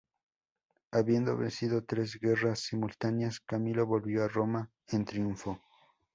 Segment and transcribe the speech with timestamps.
[0.89, 5.61] Habiendo vencido tres guerras simultáneas, Camilo volvió a Roma en triunfo.